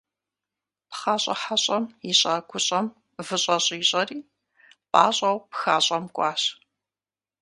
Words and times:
Пхъащӏэ 0.89 1.35
хьэщӏэм 1.41 1.85
ищӏа 2.09 2.35
гущӏэм 2.49 2.85
выщӏэ 3.25 3.57
щӏищӏэри, 3.65 4.17
пӏащӏэу 4.91 5.37
пхащӏэм 5.51 6.05
кӏуащ. 6.15 6.41